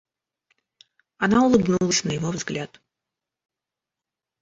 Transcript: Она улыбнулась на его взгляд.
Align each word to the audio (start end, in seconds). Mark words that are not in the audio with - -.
Она 1.19 1.43
улыбнулась 1.45 2.03
на 2.05 2.09
его 2.13 2.31
взгляд. 2.31 2.81